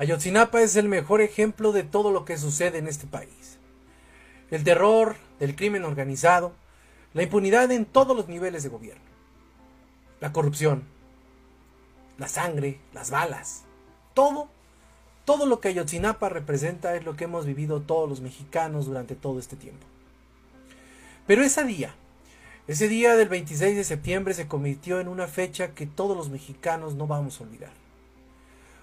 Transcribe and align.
Ayotzinapa 0.00 0.62
es 0.62 0.76
el 0.76 0.88
mejor 0.88 1.20
ejemplo 1.20 1.72
de 1.72 1.82
todo 1.82 2.10
lo 2.10 2.24
que 2.24 2.38
sucede 2.38 2.78
en 2.78 2.88
este 2.88 3.06
país. 3.06 3.58
El 4.50 4.64
terror, 4.64 5.16
el 5.40 5.54
crimen 5.54 5.84
organizado, 5.84 6.54
la 7.12 7.22
impunidad 7.22 7.70
en 7.70 7.84
todos 7.84 8.16
los 8.16 8.26
niveles 8.26 8.62
de 8.62 8.70
gobierno, 8.70 9.04
la 10.22 10.32
corrupción, 10.32 10.84
la 12.16 12.28
sangre, 12.28 12.80
las 12.94 13.10
balas, 13.10 13.64
todo, 14.14 14.48
todo 15.26 15.44
lo 15.44 15.60
que 15.60 15.68
Ayotzinapa 15.68 16.30
representa 16.30 16.96
es 16.96 17.04
lo 17.04 17.14
que 17.14 17.24
hemos 17.24 17.44
vivido 17.44 17.82
todos 17.82 18.08
los 18.08 18.22
mexicanos 18.22 18.86
durante 18.86 19.16
todo 19.16 19.38
este 19.38 19.56
tiempo. 19.56 19.86
Pero 21.26 21.42
ese 21.42 21.62
día, 21.64 21.94
ese 22.68 22.88
día 22.88 23.16
del 23.16 23.28
26 23.28 23.76
de 23.76 23.84
septiembre 23.84 24.32
se 24.32 24.48
convirtió 24.48 24.98
en 24.98 25.08
una 25.08 25.26
fecha 25.26 25.74
que 25.74 25.84
todos 25.84 26.16
los 26.16 26.30
mexicanos 26.30 26.94
no 26.94 27.06
vamos 27.06 27.38
a 27.38 27.44
olvidar. 27.44 27.79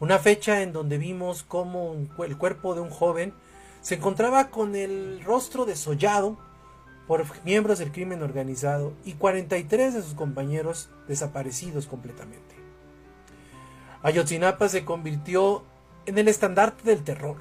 Una 0.00 0.18
fecha 0.18 0.62
en 0.62 0.72
donde 0.72 0.96
vimos 0.96 1.42
cómo 1.42 1.96
el 2.24 2.36
cuerpo 2.36 2.74
de 2.74 2.80
un 2.80 2.90
joven 2.90 3.34
se 3.80 3.96
encontraba 3.96 4.50
con 4.50 4.76
el 4.76 5.22
rostro 5.24 5.64
desollado 5.64 6.38
por 7.08 7.24
miembros 7.44 7.78
del 7.78 7.90
crimen 7.90 8.22
organizado 8.22 8.92
y 9.04 9.14
43 9.14 9.94
de 9.94 10.02
sus 10.02 10.14
compañeros 10.14 10.90
desaparecidos 11.08 11.86
completamente. 11.86 12.54
Ayotzinapa 14.02 14.68
se 14.68 14.84
convirtió 14.84 15.64
en 16.06 16.18
el 16.18 16.28
estandarte 16.28 16.84
del 16.84 17.02
terror, 17.02 17.36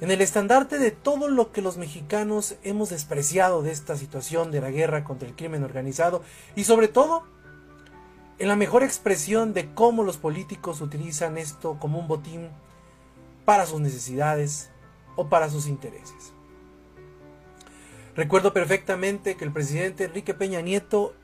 en 0.00 0.10
el 0.10 0.20
estandarte 0.20 0.78
de 0.78 0.90
todo 0.90 1.28
lo 1.28 1.52
que 1.52 1.60
los 1.60 1.76
mexicanos 1.76 2.56
hemos 2.62 2.90
despreciado 2.90 3.62
de 3.62 3.72
esta 3.72 3.96
situación 3.96 4.50
de 4.50 4.60
la 4.60 4.70
guerra 4.70 5.04
contra 5.04 5.28
el 5.28 5.36
crimen 5.36 5.64
organizado 5.64 6.22
y 6.56 6.64
sobre 6.64 6.88
todo 6.88 7.24
en 8.42 8.48
la 8.48 8.56
mejor 8.56 8.82
expresión 8.82 9.54
de 9.54 9.72
cómo 9.72 10.02
los 10.02 10.16
políticos 10.16 10.80
utilizan 10.80 11.38
esto 11.38 11.78
como 11.78 12.00
un 12.00 12.08
botín 12.08 12.48
para 13.44 13.66
sus 13.66 13.80
necesidades 13.80 14.68
o 15.14 15.28
para 15.28 15.48
sus 15.48 15.68
intereses. 15.68 16.32
Recuerdo 18.16 18.52
perfectamente 18.52 19.36
que 19.36 19.44
el 19.44 19.52
presidente 19.52 20.06
Enrique 20.06 20.34
Peña 20.34 20.60
Nieto 20.60 21.14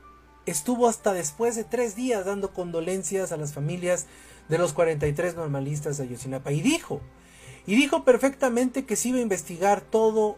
estuvo 0.45 0.87
hasta 0.87 1.11
después 1.11 1.57
de 1.57 1.65
tres 1.65 1.93
días 1.93 2.23
dando 2.23 2.53
condolencias 2.53 3.33
a 3.33 3.37
las 3.37 3.53
familias 3.53 4.07
de 4.47 4.57
los 4.57 4.71
43 4.71 5.35
normalistas 5.35 5.97
de 5.97 6.05
Ayotzinapa 6.05 6.53
y 6.53 6.61
dijo 6.61 7.01
y 7.67 7.75
dijo 7.75 8.05
perfectamente 8.05 8.85
que 8.85 8.95
se 8.95 9.09
iba 9.09 9.17
a 9.17 9.23
investigar 9.23 9.81
todo 9.81 10.37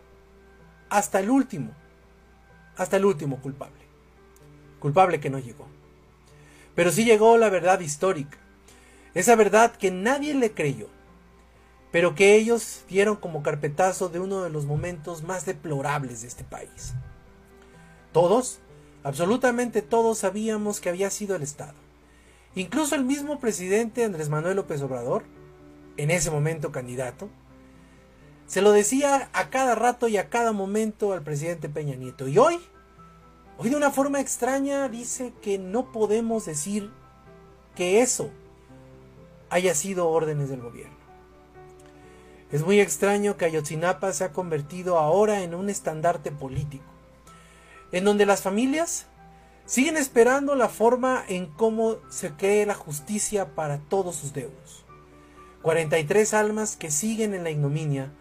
hasta 0.90 1.20
el 1.20 1.30
último, 1.30 1.76
hasta 2.76 2.98
el 2.98 3.06
último 3.06 3.40
culpable. 3.40 3.86
Culpable 4.80 5.20
que 5.20 5.30
no 5.30 5.38
llegó. 5.38 5.68
Pero 6.76 6.92
sí 6.92 7.04
llegó 7.04 7.38
la 7.38 7.50
verdad 7.50 7.80
histórica. 7.80 8.38
Esa 9.14 9.36
verdad 9.36 9.76
que 9.76 9.92
nadie 9.92 10.34
le 10.34 10.54
creyó, 10.54 10.88
pero 11.92 12.16
que 12.16 12.36
ellos 12.36 12.86
dieron 12.88 13.18
como 13.18 13.44
carpetazo 13.44 14.08
de 14.08 14.20
uno 14.20 14.42
de 14.44 14.50
los 14.50 14.66
momentos 14.66 15.24
más 15.24 15.46
deplorables 15.46 16.22
de 16.22 16.30
este 16.30 16.46
país. 16.46 16.94
Todos, 18.14 18.60
absolutamente 19.04 19.82
todos 19.82 20.20
sabíamos 20.20 20.80
que 20.80 20.90
había 20.90 21.10
sido 21.10 21.36
el 21.36 21.42
Estado. 21.42 21.76
Incluso 22.56 22.96
el 22.96 23.04
mismo 23.04 23.40
presidente 23.40 24.04
Andrés 24.04 24.30
Manuel 24.30 24.58
López 24.58 24.82
Obrador 24.82 25.24
en 25.98 26.12
ese 26.12 26.32
momento 26.32 26.72
candidato, 26.72 27.30
se 28.48 28.62
lo 28.62 28.72
decía 28.72 29.30
a 29.34 29.50
cada 29.50 29.76
rato 29.76 30.08
y 30.08 30.18
a 30.18 30.30
cada 30.30 30.52
momento 30.52 31.14
al 31.14 31.22
presidente 31.22 31.70
Peña 31.70 31.96
Nieto. 31.96 32.28
Y 32.28 32.38
hoy, 32.38 32.60
hoy 33.62 33.70
de 33.70 33.76
una 33.76 33.92
forma 33.92 34.20
extraña 34.20 34.90
dice 34.90 35.34
que 35.44 35.60
no 35.60 35.92
podemos 35.92 36.46
decir 36.46 36.90
que 37.76 38.02
eso 38.02 38.32
haya 39.52 39.76
sido 39.76 40.10
órdenes 40.10 40.50
del 40.50 40.62
gobierno. 40.62 40.98
Es 42.52 42.66
muy 42.66 42.80
extraño 42.80 43.38
que 43.38 43.46
Ayotzinapa 43.46 44.14
se 44.14 44.24
ha 44.24 44.32
convertido 44.32 44.98
ahora 44.98 45.44
en 45.44 45.54
un 45.54 45.70
estandarte 45.70 46.32
político, 46.32 46.86
en 47.92 48.04
donde 48.04 48.26
las 48.26 48.42
familias 48.42 49.06
siguen 49.68 49.96
esperando 49.96 50.56
la 50.56 50.68
forma 50.68 51.24
en 51.28 51.46
cómo 51.46 51.98
se 52.10 52.32
cree 52.32 52.66
la 52.66 52.74
justicia 52.74 53.54
para 53.54 53.78
todos 53.78 54.16
sus 54.16 54.34
deudos. 54.34 54.86
43 55.62 56.34
almas 56.34 56.78
que 56.78 56.90
siguen 56.90 57.36
en 57.36 57.44
la 57.44 57.52
ignominia, 57.52 58.12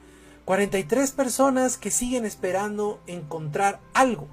43 0.45 1.13
personas 1.13 1.79
que 1.79 1.91
siguen 1.91 2.27
esperando 2.27 3.01
encontrar 3.07 3.81
algo, 3.95 4.29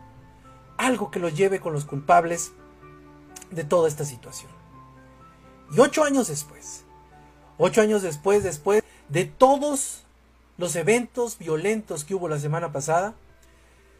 algo 0.87 1.11
que 1.11 1.19
los 1.19 1.35
lleve 1.35 1.59
con 1.59 1.73
los 1.73 1.85
culpables 1.85 2.53
de 3.51 3.63
toda 3.63 3.87
esta 3.87 4.05
situación. 4.05 4.49
Y 5.75 5.79
ocho 5.79 6.03
años 6.03 6.29
después, 6.29 6.85
ocho 7.57 7.81
años 7.81 8.01
después, 8.01 8.43
después 8.43 8.83
de 9.09 9.25
todos 9.25 10.03
los 10.57 10.75
eventos 10.75 11.37
violentos 11.37 12.05
que 12.05 12.15
hubo 12.15 12.29
la 12.29 12.39
semana 12.39 12.71
pasada, 12.71 13.13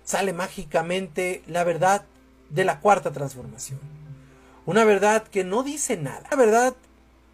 sale 0.06 0.32
mágicamente 0.32 1.44
la 1.46 1.66
verdad 1.66 2.06
de 2.50 2.64
la 2.64 2.80
cuarta 2.80 3.12
transformación. 3.12 3.80
Una 4.66 4.86
verdad 4.86 5.28
que 5.28 5.44
no 5.44 5.64
dice 5.64 5.98
nada. 5.98 6.24
Una 6.32 6.38
verdad 6.38 6.76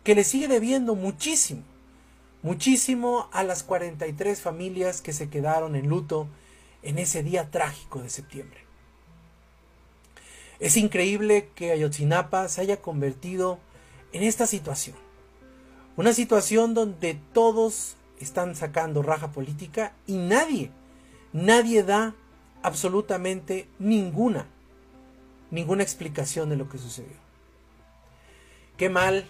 que 0.04 0.16
le 0.16 0.24
sigue 0.24 0.48
debiendo 0.48 0.96
muchísimo, 0.96 1.62
muchísimo 2.42 3.30
a 3.32 3.44
las 3.44 3.64
43 3.64 4.42
familias 4.42 5.02
que 5.02 5.14
se 5.14 5.30
quedaron 5.30 5.76
en 5.76 5.88
luto 5.88 6.28
en 6.82 6.98
ese 6.98 7.22
día 7.22 7.52
trágico 7.52 8.02
de 8.02 8.10
septiembre. 8.10 8.63
Es 10.64 10.78
increíble 10.78 11.50
que 11.56 11.74
Ayotzinapa 11.74 12.48
se 12.48 12.62
haya 12.62 12.80
convertido 12.82 13.60
en 14.14 14.24
esta 14.24 14.48
situación. 14.48 14.96
Una 15.98 16.14
situación 16.14 16.74
donde 16.74 17.20
todos 17.34 17.98
están 18.22 18.56
sacando 18.56 19.02
raja 19.02 19.34
política 19.34 19.92
y 20.08 20.16
nadie, 20.16 20.72
nadie 21.34 21.84
da 21.84 22.16
absolutamente 22.62 23.68
ninguna, 23.78 24.46
ninguna 25.52 25.84
explicación 25.84 26.48
de 26.48 26.56
lo 26.56 26.70
que 26.70 26.78
sucedió. 26.78 27.18
Qué 28.78 28.90
mal 28.90 29.28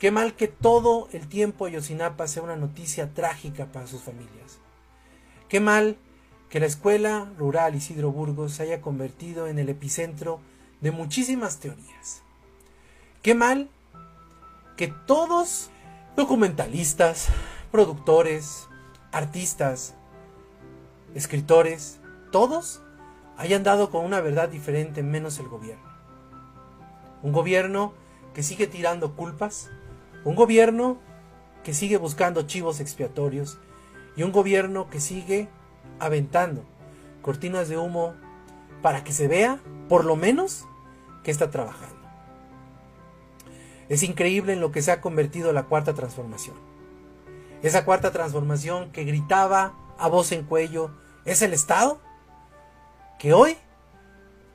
Qué 0.00 0.10
mal 0.10 0.34
que 0.34 0.48
todo 0.48 1.08
el 1.12 1.28
tiempo 1.28 1.66
Ayotzinapa 1.66 2.26
sea 2.26 2.42
una 2.42 2.56
noticia 2.56 3.14
trágica 3.14 3.66
para 3.66 3.86
sus 3.86 4.02
familias. 4.02 4.58
Qué 5.48 5.60
mal 5.60 5.96
que 6.48 6.60
la 6.60 6.66
escuela 6.66 7.30
rural 7.38 7.74
Isidro 7.74 8.10
Burgos 8.10 8.52
se 8.54 8.62
haya 8.62 8.80
convertido 8.80 9.48
en 9.48 9.58
el 9.58 9.68
epicentro 9.68 10.40
de 10.80 10.90
muchísimas 10.90 11.58
teorías. 11.58 12.22
Qué 13.22 13.34
mal 13.34 13.68
que 14.76 14.88
todos, 15.06 15.70
documentalistas, 16.16 17.28
productores, 17.70 18.68
artistas, 19.12 19.94
escritores, 21.14 21.98
todos 22.30 22.80
hayan 23.36 23.62
dado 23.62 23.90
con 23.90 24.04
una 24.04 24.20
verdad 24.20 24.48
diferente 24.48 25.02
menos 25.02 25.38
el 25.38 25.48
gobierno. 25.48 25.88
Un 27.22 27.32
gobierno 27.32 27.92
que 28.34 28.42
sigue 28.42 28.66
tirando 28.66 29.16
culpas, 29.16 29.70
un 30.24 30.34
gobierno 30.34 30.98
que 31.64 31.74
sigue 31.74 31.96
buscando 31.96 32.42
chivos 32.42 32.80
expiatorios 32.80 33.58
y 34.16 34.22
un 34.22 34.32
gobierno 34.32 34.88
que 34.88 35.00
sigue 35.00 35.48
aventando 35.98 36.64
cortinas 37.22 37.68
de 37.68 37.76
humo 37.76 38.14
para 38.82 39.04
que 39.04 39.12
se 39.12 39.28
vea, 39.28 39.60
por 39.88 40.04
lo 40.04 40.16
menos, 40.16 40.64
que 41.22 41.30
está 41.30 41.50
trabajando. 41.50 41.96
Es 43.88 44.02
increíble 44.02 44.52
en 44.52 44.60
lo 44.60 44.70
que 44.70 44.82
se 44.82 44.92
ha 44.92 45.00
convertido 45.00 45.52
la 45.52 45.64
cuarta 45.64 45.94
transformación. 45.94 46.56
Esa 47.62 47.84
cuarta 47.84 48.12
transformación 48.12 48.92
que 48.92 49.04
gritaba 49.04 49.74
a 49.98 50.08
voz 50.08 50.32
en 50.32 50.44
cuello, 50.44 50.90
¿es 51.24 51.42
el 51.42 51.52
Estado? 51.52 52.00
Que 53.18 53.32
hoy 53.32 53.56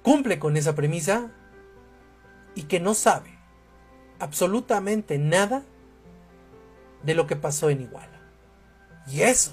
cumple 0.04 0.40
con 0.40 0.56
esa 0.56 0.76
premisa 0.76 1.32
y 2.56 2.64
que 2.64 2.80
no 2.80 2.94
sabe 2.94 3.38
absolutamente 4.20 5.18
nada 5.18 5.64
de 7.04 7.14
lo 7.14 7.28
que 7.28 7.36
pasó 7.36 7.70
en 7.70 7.82
Iguala. 7.82 8.22
Y 9.08 9.22
eso, 9.22 9.52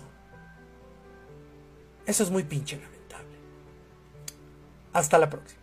eso 2.11 2.25
es 2.25 2.31
muy 2.31 2.43
pinche 2.45 2.77
lamentable. 2.77 3.39
Hasta 4.93 5.19
la 5.19 5.31
próxima. 5.31 5.60